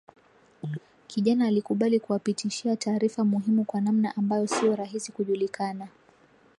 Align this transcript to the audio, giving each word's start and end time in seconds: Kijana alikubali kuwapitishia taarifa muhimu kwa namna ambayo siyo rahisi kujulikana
Kijana 1.07 1.45
alikubali 1.47 1.99
kuwapitishia 1.99 2.75
taarifa 2.75 3.25
muhimu 3.25 3.63
kwa 3.65 3.81
namna 3.81 4.15
ambayo 4.15 4.47
siyo 4.47 4.75
rahisi 4.75 5.11
kujulikana 5.11 5.87